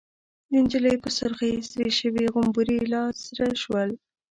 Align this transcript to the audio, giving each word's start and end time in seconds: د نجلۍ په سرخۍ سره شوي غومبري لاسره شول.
د 0.51 0.53
نجلۍ 0.63 0.95
په 1.03 1.09
سرخۍ 1.17 1.53
سره 1.71 1.89
شوي 1.99 2.25
غومبري 2.33 2.79
لاسره 2.93 3.47
شول. 3.61 3.89